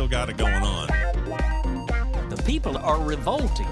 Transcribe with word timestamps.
still 0.00 0.08
got 0.08 0.30
it 0.30 0.38
going 0.38 0.54
on. 0.54 0.86
The 2.30 2.42
people 2.46 2.74
are 2.78 2.98
revolting. 3.02 3.66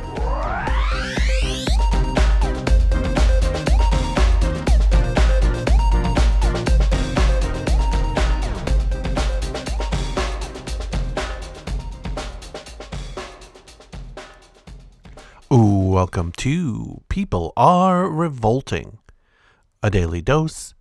Ooh, 15.51 15.89
welcome 15.89 16.33
to 16.33 17.01
People 17.09 17.55
Are 17.57 18.07
Revolting, 18.07 18.99
a 19.83 19.89
daily 19.89 20.21
dose 20.21 20.75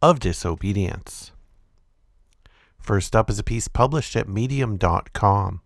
of 0.00 0.20
disobedience. 0.20 1.32
First 2.82 3.14
up 3.14 3.30
is 3.30 3.38
a 3.38 3.44
piece 3.44 3.68
published 3.68 4.16
at 4.16 4.28
medium.com. 4.28 5.60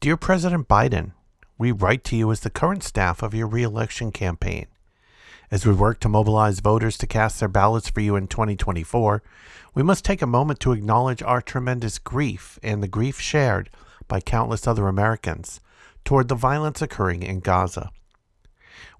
Dear 0.00 0.16
President 0.16 0.66
Biden, 0.66 1.12
we 1.56 1.70
write 1.70 2.02
to 2.04 2.16
you 2.16 2.32
as 2.32 2.40
the 2.40 2.50
current 2.50 2.82
staff 2.82 3.22
of 3.22 3.32
your 3.32 3.46
reelection 3.46 4.10
campaign. 4.10 4.66
As 5.48 5.64
we 5.64 5.72
work 5.72 6.00
to 6.00 6.08
mobilize 6.08 6.58
voters 6.58 6.98
to 6.98 7.06
cast 7.06 7.38
their 7.38 7.48
ballots 7.48 7.88
for 7.88 8.00
you 8.00 8.16
in 8.16 8.26
2024, 8.26 9.22
we 9.72 9.84
must 9.84 10.04
take 10.04 10.20
a 10.20 10.26
moment 10.26 10.58
to 10.60 10.72
acknowledge 10.72 11.22
our 11.22 11.40
tremendous 11.40 12.00
grief 12.00 12.58
and 12.64 12.82
the 12.82 12.88
grief 12.88 13.20
shared 13.20 13.70
by 14.08 14.20
countless 14.20 14.66
other 14.66 14.88
Americans 14.88 15.60
toward 16.04 16.26
the 16.26 16.34
violence 16.34 16.82
occurring 16.82 17.22
in 17.22 17.38
Gaza. 17.38 17.92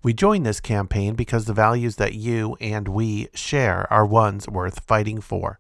We 0.05 0.15
join 0.15 0.45
this 0.45 0.61
campaign 0.61 1.17
because 1.17 1.47
the 1.47 1.53
values 1.53 1.97
that 1.97 2.15
you 2.15 2.57
and 2.61 2.87
we 2.87 3.27
share 3.35 3.93
are 3.93 4.07
ones 4.07 4.49
worth 4.49 4.79
fighting 4.87 5.21
for. 5.21 5.59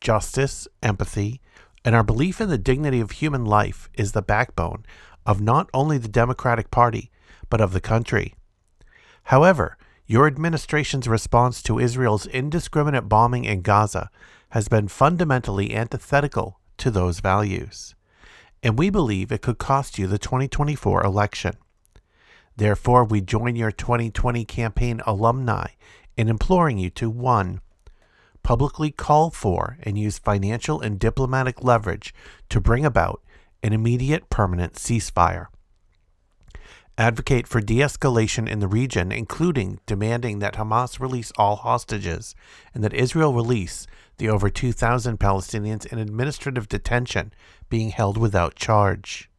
Justice, 0.00 0.66
empathy, 0.82 1.40
and 1.84 1.94
our 1.94 2.02
belief 2.02 2.40
in 2.40 2.48
the 2.48 2.58
dignity 2.58 3.00
of 3.00 3.10
human 3.10 3.44
life 3.44 3.90
is 3.94 4.12
the 4.12 4.22
backbone 4.22 4.84
of 5.26 5.40
not 5.40 5.68
only 5.74 5.98
the 5.98 6.08
Democratic 6.08 6.70
Party, 6.70 7.10
but 7.48 7.60
of 7.60 7.72
the 7.72 7.80
country. 7.80 8.34
However, 9.24 9.76
your 10.06 10.26
administration's 10.26 11.06
response 11.06 11.62
to 11.62 11.78
Israel's 11.78 12.26
indiscriminate 12.26 13.08
bombing 13.08 13.44
in 13.44 13.62
Gaza 13.62 14.10
has 14.50 14.68
been 14.68 14.88
fundamentally 14.88 15.74
antithetical 15.74 16.58
to 16.78 16.90
those 16.90 17.20
values, 17.20 17.94
and 18.62 18.78
we 18.78 18.90
believe 18.90 19.30
it 19.30 19.42
could 19.42 19.58
cost 19.58 19.98
you 19.98 20.06
the 20.06 20.18
2024 20.18 21.04
election. 21.04 21.54
Therefore, 22.56 23.04
we 23.04 23.20
join 23.20 23.54
your 23.54 23.70
2020 23.70 24.44
campaign 24.46 25.00
alumni 25.06 25.68
in 26.16 26.28
imploring 26.28 26.78
you 26.78 26.90
to 26.90 27.08
1. 27.08 27.60
Publicly 28.42 28.90
call 28.90 29.30
for 29.30 29.78
and 29.82 29.98
use 29.98 30.18
financial 30.18 30.80
and 30.80 30.98
diplomatic 30.98 31.62
leverage 31.62 32.14
to 32.48 32.60
bring 32.60 32.84
about 32.84 33.22
an 33.62 33.72
immediate 33.72 34.30
permanent 34.30 34.74
ceasefire. 34.74 35.46
Advocate 36.98 37.46
for 37.46 37.60
de 37.60 37.78
escalation 37.78 38.48
in 38.48 38.60
the 38.60 38.68
region, 38.68 39.10
including 39.10 39.80
demanding 39.86 40.38
that 40.38 40.54
Hamas 40.54 41.00
release 41.00 41.32
all 41.38 41.56
hostages 41.56 42.34
and 42.74 42.84
that 42.84 42.92
Israel 42.92 43.32
release 43.32 43.86
the 44.18 44.28
over 44.28 44.50
2,000 44.50 45.18
Palestinians 45.18 45.86
in 45.86 45.98
administrative 45.98 46.68
detention 46.68 47.32
being 47.70 47.90
held 47.90 48.18
without 48.18 48.54
charge. 48.54 49.30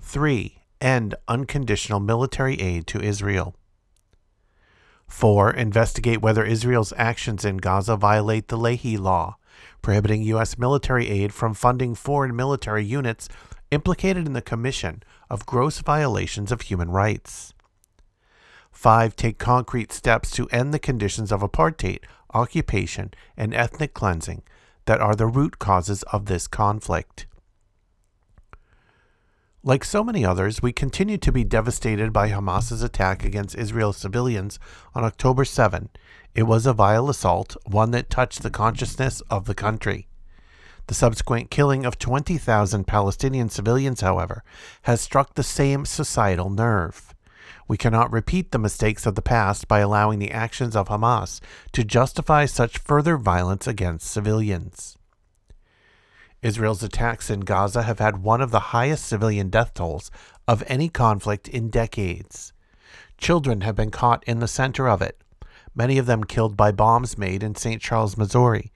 3 0.00 0.62
end 0.80 1.14
unconditional 1.26 2.00
military 2.00 2.60
aid 2.60 2.86
to 2.86 3.00
Israel. 3.00 3.54
4. 5.08 5.50
Investigate 5.50 6.20
whether 6.20 6.44
Israel's 6.44 6.92
actions 6.96 7.44
in 7.44 7.58
Gaza 7.58 7.96
violate 7.96 8.48
the 8.48 8.56
Leahy 8.56 8.96
Law, 8.96 9.36
prohibiting 9.82 10.22
U.S. 10.22 10.58
military 10.58 11.08
aid 11.08 11.32
from 11.32 11.54
funding 11.54 11.94
foreign 11.94 12.34
military 12.34 12.84
units 12.84 13.28
implicated 13.70 14.26
in 14.26 14.32
the 14.32 14.42
commission 14.42 15.02
of 15.30 15.46
gross 15.46 15.80
violations 15.80 16.52
of 16.52 16.62
human 16.62 16.90
rights. 16.90 17.54
5. 18.72 19.16
Take 19.16 19.38
concrete 19.38 19.92
steps 19.92 20.30
to 20.32 20.48
end 20.48 20.74
the 20.74 20.78
conditions 20.78 21.32
of 21.32 21.40
apartheid, 21.40 22.00
occupation, 22.34 23.12
and 23.36 23.54
ethnic 23.54 23.94
cleansing 23.94 24.42
that 24.84 25.00
are 25.00 25.14
the 25.14 25.26
root 25.26 25.58
causes 25.58 26.02
of 26.04 26.26
this 26.26 26.46
conflict. 26.46 27.26
Like 29.66 29.82
so 29.82 30.04
many 30.04 30.24
others, 30.24 30.62
we 30.62 30.70
continue 30.70 31.18
to 31.18 31.32
be 31.32 31.42
devastated 31.42 32.12
by 32.12 32.28
Hamas's 32.28 32.84
attack 32.84 33.24
against 33.24 33.56
Israel 33.56 33.92
civilians 33.92 34.60
on 34.94 35.02
October 35.02 35.44
7. 35.44 35.88
It 36.36 36.44
was 36.44 36.66
a 36.66 36.72
vile 36.72 37.10
assault, 37.10 37.56
one 37.66 37.90
that 37.90 38.08
touched 38.08 38.44
the 38.44 38.50
consciousness 38.50 39.22
of 39.28 39.46
the 39.46 39.56
country. 39.56 40.06
The 40.86 40.94
subsequent 40.94 41.50
killing 41.50 41.84
of 41.84 41.98
20,000 41.98 42.86
Palestinian 42.86 43.48
civilians, 43.48 44.02
however, 44.02 44.44
has 44.82 45.00
struck 45.00 45.34
the 45.34 45.42
same 45.42 45.84
societal 45.84 46.48
nerve. 46.48 47.12
We 47.66 47.76
cannot 47.76 48.12
repeat 48.12 48.52
the 48.52 48.60
mistakes 48.60 49.04
of 49.04 49.16
the 49.16 49.20
past 49.20 49.66
by 49.66 49.80
allowing 49.80 50.20
the 50.20 50.30
actions 50.30 50.76
of 50.76 50.86
Hamas 50.86 51.40
to 51.72 51.82
justify 51.82 52.46
such 52.46 52.78
further 52.78 53.16
violence 53.16 53.66
against 53.66 54.12
civilians. 54.12 54.96
Israel's 56.42 56.82
attacks 56.82 57.30
in 57.30 57.40
Gaza 57.40 57.82
have 57.82 57.98
had 57.98 58.22
one 58.22 58.40
of 58.40 58.50
the 58.50 58.70
highest 58.70 59.06
civilian 59.06 59.48
death 59.48 59.72
tolls 59.72 60.10
of 60.46 60.62
any 60.66 60.88
conflict 60.88 61.48
in 61.48 61.70
decades. 61.70 62.52
Children 63.16 63.62
have 63.62 63.74
been 63.74 63.90
caught 63.90 64.22
in 64.24 64.40
the 64.40 64.48
center 64.48 64.88
of 64.88 65.00
it, 65.00 65.22
many 65.74 65.96
of 65.96 66.06
them 66.06 66.24
killed 66.24 66.56
by 66.56 66.72
bombs 66.72 67.16
made 67.16 67.42
in 67.42 67.54
St. 67.54 67.80
Charles, 67.80 68.16
Missouri. 68.16 68.72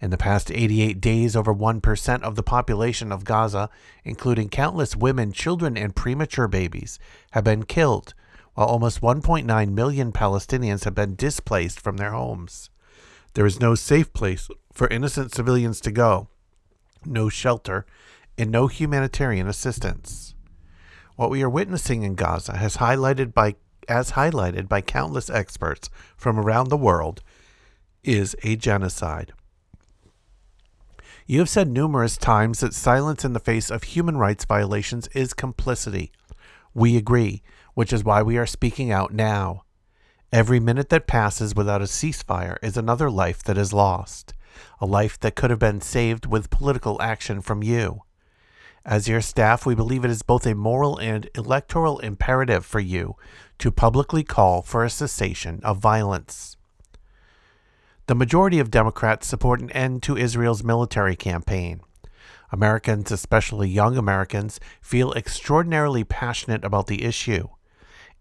In 0.00 0.10
the 0.10 0.16
past 0.16 0.52
88 0.52 1.00
days, 1.00 1.34
over 1.34 1.52
1% 1.52 2.22
of 2.22 2.36
the 2.36 2.42
population 2.44 3.10
of 3.10 3.24
Gaza, 3.24 3.68
including 4.04 4.48
countless 4.48 4.94
women, 4.94 5.32
children, 5.32 5.76
and 5.76 5.96
premature 5.96 6.46
babies, 6.46 7.00
have 7.32 7.42
been 7.42 7.64
killed, 7.64 8.14
while 8.54 8.68
almost 8.68 9.00
1.9 9.00 9.72
million 9.72 10.12
Palestinians 10.12 10.84
have 10.84 10.94
been 10.94 11.16
displaced 11.16 11.80
from 11.80 11.96
their 11.96 12.12
homes. 12.12 12.70
There 13.34 13.46
is 13.46 13.60
no 13.60 13.74
safe 13.74 14.12
place 14.12 14.48
for 14.72 14.86
innocent 14.86 15.34
civilians 15.34 15.80
to 15.80 15.90
go 15.90 16.28
no 17.04 17.28
shelter, 17.28 17.86
and 18.36 18.50
no 18.50 18.66
humanitarian 18.66 19.48
assistance. 19.48 20.34
What 21.16 21.30
we 21.30 21.42
are 21.42 21.50
witnessing 21.50 22.02
in 22.04 22.14
Gaza 22.14 22.56
has 22.56 22.76
highlighted 22.76 23.34
by 23.34 23.56
as 23.88 24.12
highlighted 24.12 24.68
by 24.68 24.82
countless 24.82 25.30
experts 25.30 25.88
from 26.16 26.38
around 26.38 26.68
the 26.68 26.76
world 26.76 27.22
is 28.04 28.36
a 28.42 28.54
genocide. 28.54 29.32
You 31.26 31.40
have 31.40 31.48
said 31.48 31.68
numerous 31.68 32.16
times 32.16 32.60
that 32.60 32.74
silence 32.74 33.24
in 33.24 33.32
the 33.32 33.40
face 33.40 33.70
of 33.70 33.82
human 33.82 34.16
rights 34.16 34.44
violations 34.44 35.08
is 35.08 35.34
complicity. 35.34 36.12
We 36.74 36.96
agree, 36.96 37.42
which 37.74 37.92
is 37.92 38.04
why 38.04 38.22
we 38.22 38.38
are 38.38 38.46
speaking 38.46 38.92
out 38.92 39.12
now. 39.12 39.64
Every 40.32 40.60
minute 40.60 40.90
that 40.90 41.06
passes 41.06 41.54
without 41.54 41.80
a 41.80 41.84
ceasefire 41.84 42.56
is 42.62 42.76
another 42.76 43.10
life 43.10 43.42
that 43.44 43.58
is 43.58 43.72
lost 43.72 44.34
a 44.80 44.86
life 44.86 45.18
that 45.20 45.34
could 45.34 45.50
have 45.50 45.58
been 45.58 45.80
saved 45.80 46.26
with 46.26 46.50
political 46.50 47.00
action 47.00 47.40
from 47.40 47.62
you. 47.62 48.02
As 48.84 49.08
your 49.08 49.20
staff, 49.20 49.66
we 49.66 49.74
believe 49.74 50.04
it 50.04 50.10
is 50.10 50.22
both 50.22 50.46
a 50.46 50.54
moral 50.54 50.96
and 50.98 51.28
electoral 51.34 51.98
imperative 51.98 52.64
for 52.64 52.80
you 52.80 53.16
to 53.58 53.70
publicly 53.70 54.24
call 54.24 54.62
for 54.62 54.84
a 54.84 54.90
cessation 54.90 55.60
of 55.62 55.78
violence. 55.78 56.56
The 58.06 58.14
majority 58.14 58.58
of 58.58 58.70
Democrats 58.70 59.26
support 59.26 59.60
an 59.60 59.70
end 59.72 60.02
to 60.04 60.16
Israel's 60.16 60.64
military 60.64 61.16
campaign. 61.16 61.82
Americans, 62.50 63.12
especially 63.12 63.68
young 63.68 63.98
Americans, 63.98 64.58
feel 64.80 65.12
extraordinarily 65.12 66.04
passionate 66.04 66.64
about 66.64 66.86
the 66.86 67.04
issue. 67.04 67.48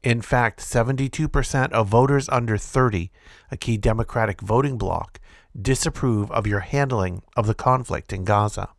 In 0.07 0.21
fact, 0.21 0.61
72% 0.61 1.71
of 1.73 1.89
voters 1.89 2.29
under 2.29 2.57
30, 2.57 3.11
a 3.51 3.57
key 3.57 3.75
Democratic 3.75 4.39
voting 4.39 4.77
bloc, 4.77 5.19
disapprove 5.61 6.31
of 6.31 6.47
your 6.47 6.61
handling 6.61 7.23
of 7.35 7.45
the 7.45 7.53
conflict 7.53 8.13
in 8.13 8.23
Gaza. 8.23 8.69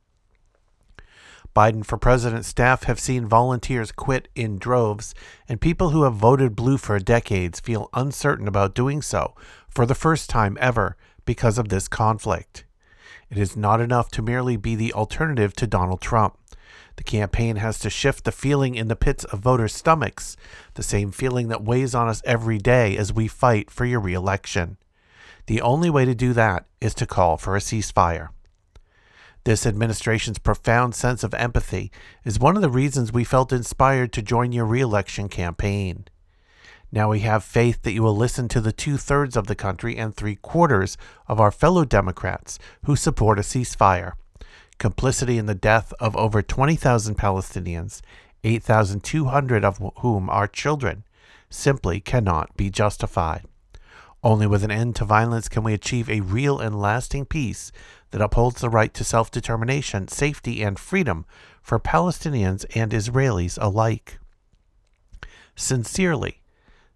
Biden 1.55 1.85
for 1.85 1.99
president 1.99 2.47
staff 2.47 2.85
have 2.85 2.99
seen 2.99 3.27
volunteers 3.27 3.93
quit 3.93 4.29
in 4.35 4.59
droves, 4.59 5.15
and 5.47 5.61
people 5.61 5.91
who 5.91 6.05
have 6.05 6.15
voted 6.15 6.57
blue 6.57 6.79
for 6.79 6.99
decades 6.99 7.61
feel 7.61 7.91
uncertain 7.93 8.49
about 8.49 8.75
doing 8.75 9.03
so 9.03 9.35
for 9.69 9.85
the 9.85 9.95
first 9.95 10.31
time 10.31 10.57
ever 10.59 10.97
because 11.27 11.59
of 11.59 11.69
this 11.69 11.89
conflict. 11.89 12.65
It 13.29 13.37
is 13.37 13.55
not 13.55 13.83
enough 13.83 14.09
to 14.13 14.23
merely 14.23 14.57
be 14.57 14.75
the 14.75 14.95
alternative 14.95 15.53
to 15.57 15.67
Donald 15.67 16.01
Trump. 16.01 16.39
The 16.97 17.05
campaign 17.05 17.57
has 17.57 17.79
to 17.81 17.91
shift 17.91 18.25
the 18.25 18.33
feeling 18.33 18.75
in 18.75 18.89
the 18.89 18.97
pits 18.97 19.25
of 19.25 19.41
voters' 19.41 19.75
stomachs, 19.75 20.37
the 20.75 20.83
same 20.83 21.11
feeling 21.11 21.49
that 21.49 21.65
weighs 21.65 21.95
on 21.95 22.09
us 22.09 22.23
every 22.25 22.59
day 22.59 22.97
as 22.97 23.13
we 23.13 23.29
fight 23.29 23.71
for 23.71 23.85
your 23.85 24.01
reelection. 24.01 24.77
The 25.47 25.61
only 25.61 25.91
way 25.91 26.05
to 26.05 26.15
do 26.15 26.33
that 26.35 26.67
is 26.81 26.95
to 26.95 27.07
call 27.07 27.37
for 27.37 27.57
a 27.57 27.61
ceasefire. 27.61 28.29
This 29.45 29.65
administration's 29.65 30.39
profound 30.39 30.95
sense 30.95 31.25
of 31.25 31.33
empathy 31.35 31.91
is 32.25 32.39
one 32.39 32.57
of 32.57 32.63
the 32.63 32.69
reasons 32.69 33.13
we 33.13 33.25
felt 33.25 33.53
inspired 33.53 34.13
to 34.13 34.23
join 34.23 34.53
your 34.53 34.67
reelection 34.67 35.29
campaign. 35.29 36.05
Now 36.91 37.11
we 37.11 37.21
have 37.21 37.45
faith 37.45 37.83
that 37.83 37.93
you 37.93 38.03
will 38.03 38.17
listen 38.17 38.49
to 38.49 38.61
the 38.61 38.73
two 38.73 38.97
thirds 38.97 39.37
of 39.37 39.47
the 39.47 39.55
country 39.55 39.97
and 39.97 40.15
three 40.15 40.37
quarters 40.37 40.97
of 41.27 41.41
our 41.41 41.51
fellow 41.51 41.85
Democrats 41.85 42.59
who 42.85 42.97
support 42.97 43.39
a 43.39 43.43
ceasefire. 43.43 44.13
Complicity 44.79 45.39
in 45.39 45.47
the 45.47 45.55
death 45.55 45.93
of 45.99 46.17
over 46.17 46.41
20,000 46.41 47.17
Palestinians, 47.17 48.01
8,200 48.45 49.65
of 49.65 49.79
whom 49.99 50.31
are 50.31 50.47
children, 50.47 51.05
simply 51.51 52.01
cannot 52.01 52.57
be 52.57 52.71
justified. 52.71 53.45
Only 54.23 54.47
with 54.47 54.65
an 54.65 54.71
end 54.71 54.97
to 54.97 55.05
violence 55.05 55.49
can 55.49 55.63
we 55.63 55.75
achieve 55.75 56.09
a 56.09 56.21
real 56.21 56.59
and 56.59 56.81
lasting 56.81 57.27
peace 57.27 57.71
that 58.11 58.21
upholds 58.21 58.61
the 58.61 58.71
right 58.71 58.93
to 58.95 59.05
self 59.05 59.31
determination, 59.31 60.09
safety, 60.09 60.63
and 60.63 60.79
freedom 60.79 61.25
for 61.63 61.79
Palestinians 61.79 62.65
and 62.75 62.93
Israelis 62.93 63.59
alike. 63.61 64.19
Sincerely, 65.55 66.43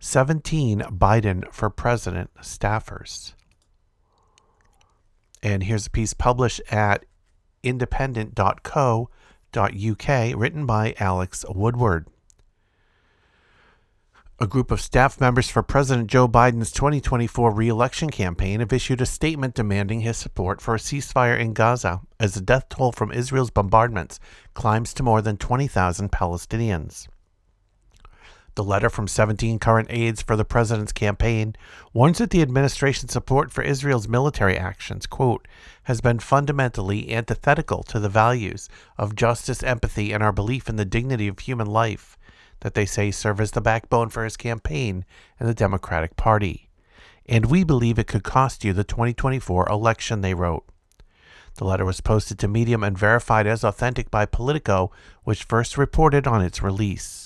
17 0.01 0.81
Biden 0.81 1.53
for 1.53 1.71
President 1.71 2.31
staffers. 2.41 3.35
And 5.43 5.65
here's 5.65 5.87
a 5.87 5.91
piece 5.91 6.15
published 6.15 6.61
at 6.71 7.05
independent.co.uk 7.63 10.09
written 10.37 10.67
by 10.67 10.95
Alex 10.99 11.45
Woodward. 11.49 12.09
A 14.43 14.47
group 14.47 14.73
of 14.73 14.81
staff 14.81 15.21
members 15.21 15.49
for 15.49 15.63
President 15.63 16.09
Joe 16.09 16.27
Biden's 16.27 16.73
2024 16.73 17.53
reelection 17.53 18.11
campaign 18.11 18.59
have 18.59 18.73
issued 18.73 19.01
a 19.01 19.07
statement 19.07 19.55
demanding 19.55 20.01
his 20.01 20.17
support 20.17 20.61
for 20.61 20.75
a 20.75 20.79
ceasefire 20.79 21.39
in 21.39 21.53
Gaza 21.53 22.01
as 22.19 22.35
the 22.35 22.41
death 22.41 22.69
toll 22.69 22.91
from 22.91 23.13
Israel's 23.13 23.51
bombardments 23.51 24.19
climbs 24.55 24.93
to 24.95 25.05
more 25.05 25.23
than 25.23 25.37
20,000 25.37 26.11
Palestinians. 26.11 27.07
The 28.55 28.65
letter 28.65 28.91
from 28.91 29.09
17 29.09 29.59
current 29.59 29.89
aides 29.91 30.21
for 30.21 30.37
the 30.37 30.45
president's 30.45 30.93
campaign 30.93 31.57
warns 31.95 32.19
that 32.19 32.31
the 32.31 32.43
administration's 32.43 33.13
support 33.13 33.51
for 33.51 33.63
Israel's 33.63 34.09
military 34.09 34.59
actions, 34.59 35.07
quote, 35.07 35.49
has 35.85 36.03
been 36.03 36.19
fundamentally 36.19 37.15
antithetical 37.15 37.83
to 37.85 37.99
the 37.99 38.11
values 38.11 38.69
of 38.99 39.17
justice, 39.17 39.63
empathy, 39.63 40.13
and 40.13 40.23
our 40.23 40.33
belief 40.33 40.69
in 40.69 40.77
the 40.77 40.85
dignity 40.85 41.29
of 41.29 41.39
human 41.39 41.67
life 41.67 42.19
that 42.61 42.75
they 42.75 42.85
say 42.85 43.11
serve 43.11 43.41
as 43.41 43.53
the 43.53 43.61
backbone 43.61 44.11
for 44.11 44.25
his 44.25 44.37
campaign 44.37 45.05
and 45.41 45.49
the 45.49 45.55
Democratic 45.55 46.17
Party. 46.17 46.69
And 47.27 47.47
we 47.47 47.65
believe 47.65 47.99
it 47.99 48.07
could 48.07 48.23
cost 48.23 48.65
you 48.65 48.73
the 48.75 48.85
2024 48.85 49.67
election, 49.69 50.21
they 50.21 50.35
wrote. 50.35 50.65
The 51.55 51.65
letter 51.65 51.85
was 51.85 52.01
posted 52.01 52.39
to 52.41 52.49
Medium 52.49 52.83
and 52.83 52.99
verified 52.99 53.47
as 53.47 53.65
authentic 53.65 54.11
by 54.11 54.27
Politico, 54.27 54.91
which 55.25 55.45
first 55.45 55.79
reported 55.79 56.27
on 56.27 56.43
its 56.43 56.63
release. 56.63 57.22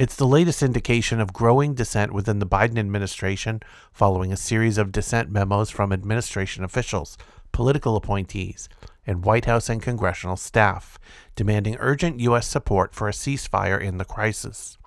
It's 0.00 0.16
the 0.16 0.26
latest 0.26 0.62
indication 0.62 1.20
of 1.20 1.34
growing 1.34 1.74
dissent 1.74 2.14
within 2.14 2.38
the 2.38 2.46
Biden 2.46 2.78
administration 2.78 3.60
following 3.92 4.32
a 4.32 4.36
series 4.38 4.78
of 4.78 4.92
dissent 4.92 5.30
memos 5.30 5.68
from 5.68 5.92
administration 5.92 6.64
officials, 6.64 7.18
political 7.52 7.96
appointees, 7.96 8.70
and 9.06 9.26
White 9.26 9.44
House 9.44 9.68
and 9.68 9.82
congressional 9.82 10.38
staff, 10.38 10.98
demanding 11.36 11.76
urgent 11.80 12.18
U.S. 12.20 12.46
support 12.46 12.94
for 12.94 13.08
a 13.08 13.12
ceasefire 13.12 13.78
in 13.78 13.98
the 13.98 14.06
crisis. 14.06 14.78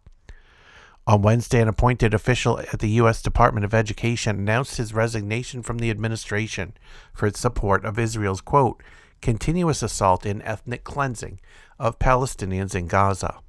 On 1.05 1.21
Wednesday, 1.21 1.61
an 1.61 1.67
appointed 1.67 2.15
official 2.15 2.57
at 2.57 2.79
the 2.79 2.89
U.S. 3.03 3.21
Department 3.21 3.65
of 3.65 3.73
Education 3.75 4.39
announced 4.39 4.77
his 4.77 4.95
resignation 4.95 5.61
from 5.61 5.77
the 5.77 5.91
administration 5.91 6.73
for 7.13 7.27
its 7.27 7.39
support 7.39 7.85
of 7.85 7.99
Israel's, 7.99 8.41
quote, 8.41 8.81
continuous 9.21 9.83
assault 9.83 10.25
in 10.25 10.41
ethnic 10.41 10.83
cleansing 10.83 11.39
of 11.77 11.99
Palestinians 11.99 12.73
in 12.73 12.87
Gaza. 12.87 13.41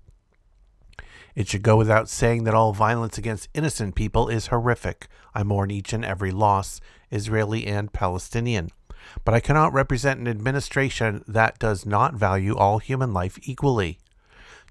It 1.34 1.48
should 1.48 1.62
go 1.62 1.76
without 1.76 2.08
saying 2.08 2.44
that 2.44 2.54
all 2.54 2.72
violence 2.72 3.19
against 3.19 3.48
innocent 3.54 3.94
people 3.94 4.28
is 4.28 4.46
horrific. 4.46 5.08
I 5.34 5.42
mourn 5.42 5.70
each 5.70 5.92
and 5.92 6.04
every 6.04 6.31
loss, 6.31 6.81
Israeli 7.10 7.66
and 7.66 7.92
Palestinian. 7.92 8.70
But 9.25 9.34
I 9.34 9.40
cannot 9.40 9.72
represent 9.72 10.20
an 10.20 10.28
administration 10.28 11.25
that 11.26 11.58
does 11.58 11.84
not 11.84 12.14
value 12.14 12.56
all 12.56 12.78
human 12.78 13.12
life 13.12 13.38
equally. 13.42 13.98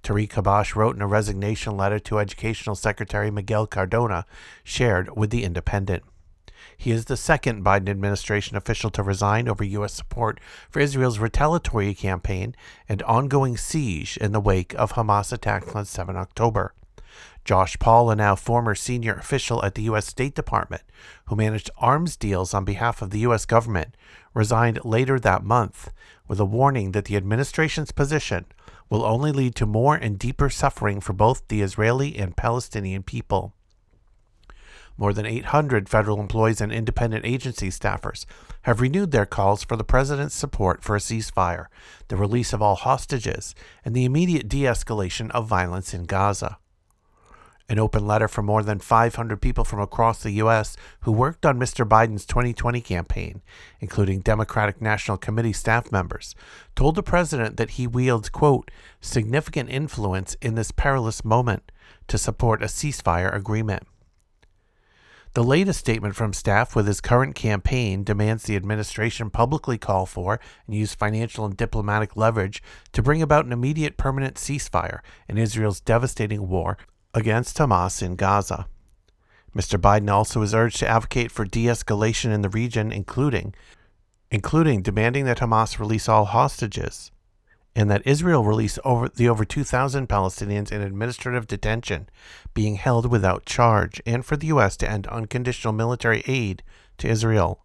Tariq 0.04 0.32
Habash 0.32 0.76
wrote 0.76 0.96
in 0.96 1.02
a 1.02 1.08
resignation 1.08 1.78
letter 1.78 2.00
to 2.00 2.20
Educational 2.20 2.76
Secretary 2.76 3.32
Miguel 3.32 3.68
Cardona, 3.68 4.26
shared 4.64 5.16
with 5.16 5.30
The 5.30 5.44
Independent. 5.44 6.04
He 6.84 6.92
is 6.92 7.06
the 7.06 7.16
second 7.16 7.64
Biden 7.64 7.88
administration 7.88 8.58
official 8.58 8.90
to 8.90 9.04
resign 9.04 9.48
over 9.48 9.64
U.S. 9.64 9.94
support 9.94 10.42
for 10.70 10.82
Israel's 10.82 11.18
retaliatory 11.18 11.94
campaign 11.94 12.58
and 12.90 13.02
ongoing 13.04 13.56
siege 13.56 14.18
in 14.18 14.34
the 14.34 14.42
wake 14.42 14.74
of 14.74 14.92
Hamas 14.92 15.32
attacks 15.32 15.74
on 15.76 15.86
7 15.86 16.18
October. 16.18 16.74
Josh 17.46 17.80
Paul, 17.80 18.10
a 18.10 18.18
now 18.18 18.36
former 18.36 18.76
senior 18.76 19.14
official 19.14 19.64
at 19.64 19.76
the 19.76 19.84
U.S. 19.84 20.08
State 20.08 20.36
Department, 20.36 20.84
who 21.28 21.38
managed 21.38 21.72
arms 21.78 22.18
deals 22.18 22.54
on 22.54 22.66
behalf 22.66 23.02
of 23.02 23.12
the 23.12 23.20
U.S. 23.20 23.46
government, 23.46 23.96
resigned 24.34 24.84
later 24.84 25.18
that 25.22 25.46
month 25.46 25.90
with 26.28 26.42
a 26.42 26.46
warning 26.46 26.92
that 26.92 27.06
the 27.06 27.16
administration's 27.16 27.94
position 27.94 28.44
will 28.90 29.06
only 29.06 29.32
lead 29.32 29.56
to 29.56 29.66
more 29.66 29.96
and 29.96 30.20
deeper 30.20 30.50
suffering 30.50 31.00
for 31.00 31.14
both 31.14 31.48
the 31.48 31.62
Israeli 31.62 32.18
and 32.18 32.36
Palestinian 32.36 33.04
people. 33.04 33.54
More 34.96 35.14
than 35.14 35.26
800 35.26 35.90
federal 35.90 36.20
employees 36.20 36.62
and 36.62 36.72
independent 36.72 37.26
agency 37.26 37.70
staffers 37.70 38.26
have 38.64 38.80
renewed 38.80 39.12
their 39.12 39.26
calls 39.26 39.64
for 39.64 39.76
the 39.76 39.84
president's 39.84 40.36
support 40.36 40.84
for 40.84 40.96
a 40.96 41.00
ceasefire, 41.00 41.66
the 42.10 42.16
release 42.16 42.54
of 42.54 42.62
all 42.62 42.76
hostages, 42.76 43.56
and 43.84 43.96
the 43.96 44.06
immediate 44.06 44.48
de 44.48 44.64
escalation 44.64 45.32
of 45.32 45.48
violence 45.48 45.94
in 45.94 46.04
Gaza. 46.04 46.58
An 47.70 47.80
open 47.80 48.06
letter 48.06 48.28
from 48.28 48.46
more 48.46 48.62
than 48.62 48.80
500 48.80 49.42
people 49.42 49.64
from 49.64 49.80
across 49.80 50.22
the 50.22 50.32
U.S. 50.32 50.76
who 51.02 51.12
worked 51.12 51.46
on 51.46 51.58
Mr. 51.58 51.88
Biden's 51.88 52.26
2020 52.26 52.82
campaign, 52.82 53.42
including 53.80 54.20
Democratic 54.20 54.82
National 54.82 55.18
Committee 55.18 55.54
staff 55.54 55.92
members, 55.92 56.36
told 56.76 56.96
the 56.96 57.02
president 57.02 57.58
that 57.58 57.72
he 57.72 57.88
wields, 57.88 58.30
quote, 58.30 58.70
significant 59.00 59.70
influence 59.70 60.36
in 60.42 60.56
this 60.56 60.72
perilous 60.72 61.24
moment 61.24 61.72
to 62.08 62.18
support 62.18 62.62
a 62.62 62.68
ceasefire 62.68 63.34
agreement. 63.34 63.88
The 65.34 65.44
latest 65.44 65.80
statement 65.80 66.16
from 66.16 66.32
staff 66.32 66.76
with 66.76 66.86
his 66.86 67.02
current 67.02 67.34
campaign 67.34 68.04
demands 68.04 68.44
the 68.44 68.56
administration 68.56 69.32
publicly 69.32 69.80
call 69.80 70.06
for 70.06 70.40
and 70.68 70.76
use 70.76 70.94
financial 70.94 71.44
and 71.44 71.58
diplomatic 71.58 72.16
leverage 72.16 72.62
to 72.92 73.02
bring 73.02 73.20
about 73.20 73.46
an 73.46 73.52
immediate 73.52 73.98
permanent 73.98 74.36
ceasefire 74.36 75.00
in 75.28 75.40
Israel's 75.40 75.80
devastating 75.80 76.48
war 76.48 76.78
against 77.16 77.58
Hamas 77.58 78.04
in 78.04 78.16
Gaza. 78.16 78.68
Mr. 79.56 79.82
Biden 79.82 80.12
also 80.12 80.40
is 80.44 80.54
urged 80.54 80.78
to 80.80 80.88
advocate 80.88 81.32
for 81.32 81.46
de-escalation 81.46 82.32
in 82.32 82.42
the 82.42 82.50
region 82.50 82.92
including 82.92 83.56
including 84.30 84.84
demanding 84.84 85.26
that 85.26 85.40
Hamas 85.40 85.80
release 85.80 86.08
all 86.08 86.26
hostages 86.26 87.12
and 87.76 87.90
that 87.90 88.06
Israel 88.06 88.44
release 88.44 88.78
over 88.86 89.10
the 89.10 89.28
over 89.28 89.46
2,000 89.46 90.08
Palestinians 90.08 90.72
in 90.72 90.82
administrative 90.82 91.48
detention 91.48 92.08
being 92.54 92.76
held 92.76 93.10
without 93.10 93.46
charge, 93.46 94.02
and 94.06 94.26
for 94.26 94.38
the 94.38 94.48
U.S. 94.48 94.78
to 94.78 94.90
end 94.90 95.08
unconditional 95.08 95.74
military 95.74 96.24
aid 96.28 96.64
to 97.00 97.08
Israel. 97.08 97.64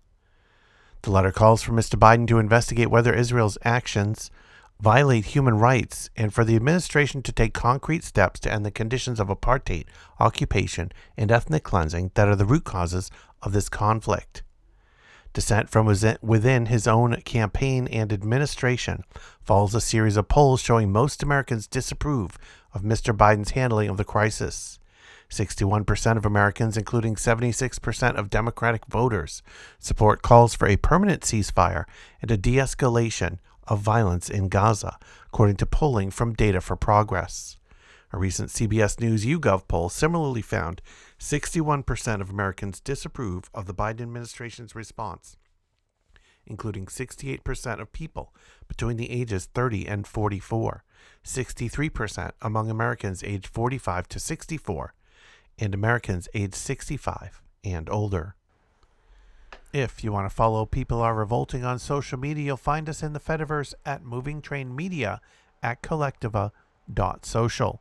The 1.02 1.10
letter 1.10 1.32
calls 1.32 1.62
for 1.62 1.72
Mr. 1.72 1.98
Biden 1.98 2.26
to 2.28 2.38
investigate 2.38 2.90
whether 2.90 3.14
Israel's 3.14 3.58
actions 3.64 4.30
violate 4.80 5.26
human 5.26 5.58
rights 5.58 6.08
and 6.16 6.32
for 6.32 6.44
the 6.44 6.56
administration 6.56 7.22
to 7.22 7.32
take 7.32 7.52
concrete 7.52 8.04
steps 8.04 8.38
to 8.40 8.52
end 8.52 8.64
the 8.64 8.70
conditions 8.70 9.18
of 9.18 9.28
apartheid, 9.28 9.86
occupation, 10.20 10.92
and 11.16 11.32
ethnic 11.32 11.64
cleansing 11.64 12.10
that 12.14 12.28
are 12.28 12.36
the 12.36 12.44
root 12.44 12.64
causes 12.64 13.10
of 13.42 13.52
this 13.52 13.68
conflict. 13.68 14.42
Dissent 15.38 15.70
from 15.70 15.86
within 15.86 16.66
his 16.66 16.88
own 16.88 17.20
campaign 17.20 17.86
and 17.86 18.12
administration 18.12 19.04
follows 19.44 19.72
a 19.72 19.80
series 19.80 20.16
of 20.16 20.26
polls 20.26 20.60
showing 20.60 20.90
most 20.90 21.22
Americans 21.22 21.68
disapprove 21.68 22.36
of 22.74 22.82
Mr. 22.82 23.16
Biden's 23.16 23.52
handling 23.52 23.88
of 23.88 23.98
the 23.98 24.04
crisis. 24.04 24.80
61% 25.30 26.16
of 26.16 26.26
Americans, 26.26 26.76
including 26.76 27.14
76% 27.14 28.16
of 28.16 28.30
Democratic 28.30 28.84
voters, 28.86 29.44
support 29.78 30.22
calls 30.22 30.56
for 30.56 30.66
a 30.66 30.76
permanent 30.76 31.22
ceasefire 31.22 31.84
and 32.20 32.32
a 32.32 32.36
de 32.36 32.56
escalation 32.56 33.38
of 33.68 33.78
violence 33.78 34.28
in 34.28 34.48
Gaza, 34.48 34.98
according 35.26 35.54
to 35.58 35.66
polling 35.66 36.10
from 36.10 36.34
Data 36.34 36.60
for 36.60 36.74
Progress. 36.74 37.58
A 38.10 38.18
recent 38.18 38.48
CBS 38.48 38.98
News 39.00 39.26
YouGov 39.26 39.68
poll 39.68 39.90
similarly 39.90 40.40
found 40.40 40.80
61% 41.18 42.20
of 42.22 42.30
Americans 42.30 42.80
disapprove 42.80 43.50
of 43.52 43.66
the 43.66 43.74
Biden 43.74 44.00
administration's 44.00 44.74
response, 44.74 45.36
including 46.46 46.86
68% 46.86 47.80
of 47.80 47.92
people 47.92 48.34
between 48.66 48.96
the 48.96 49.10
ages 49.10 49.44
30 49.52 49.86
and 49.86 50.06
44, 50.06 50.84
63% 51.22 52.30
among 52.40 52.70
Americans 52.70 53.22
aged 53.22 53.46
45 53.46 54.08
to 54.08 54.18
64, 54.18 54.94
and 55.58 55.74
Americans 55.74 56.28
aged 56.32 56.54
65 56.54 57.42
and 57.62 57.90
older. 57.90 58.36
If 59.74 60.02
you 60.02 60.12
want 60.12 60.30
to 60.30 60.34
follow 60.34 60.64
People 60.64 61.02
Are 61.02 61.14
Revolting 61.14 61.62
on 61.62 61.78
social 61.78 62.18
media, 62.18 62.46
you'll 62.46 62.56
find 62.56 62.88
us 62.88 63.02
in 63.02 63.12
the 63.12 63.20
Fediverse 63.20 63.74
at 63.84 64.02
Moving 64.02 64.40
Train 64.40 64.74
Media 64.74 65.20
at 65.62 65.82
kolektiva.social. 65.82 67.80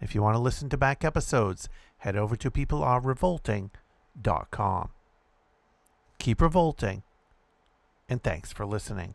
If 0.00 0.14
you 0.14 0.22
want 0.22 0.34
to 0.34 0.40
listen 0.40 0.68
to 0.70 0.76
back 0.76 1.04
episodes, 1.04 1.68
head 1.98 2.16
over 2.16 2.34
to 2.36 2.50
peoplearerevolting.com. 2.50 4.88
Keep 6.18 6.40
revolting, 6.40 7.02
and 8.08 8.22
thanks 8.22 8.52
for 8.52 8.64
listening. 8.64 9.14